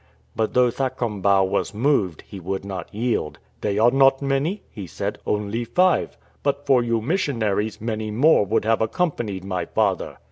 But 0.35 0.55
though 0.55 0.71
Thakombau 0.71 1.43
was 1.47 1.75
moved, 1.75 2.23
he 2.23 2.39
would 2.39 2.65
not 2.65 2.91
yield." 2.91 3.37
They 3.61 3.77
are 3.77 3.91
not 3.91 4.19
many,"' 4.19 4.63
he 4.71 4.87
said," 4.87 5.19
only 5.27 5.63
five. 5.63 6.17
But 6.41 6.65
for 6.65 6.81
you 6.81 7.01
missionaries, 7.01 7.79
many 7.79 8.09
more 8.09 8.43
would 8.43 8.65
have 8.65 8.81
accompanied 8.81 9.43
my 9.45 9.65
father." 9.67 10.17